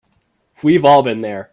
[0.63, 1.49] We've all been there.